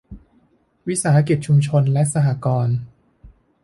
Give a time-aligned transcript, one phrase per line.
[0.87, 2.77] วิสาหกิจชุมชน และสหกรณ์